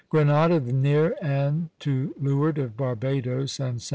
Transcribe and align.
Grenada, 0.09 0.59
near 0.59 1.15
and 1.21 1.69
to 1.77 2.15
leeward 2.19 2.57
of 2.57 2.75
Barbadoes 2.75 3.59
and 3.59 3.79
Sta. 3.79 3.89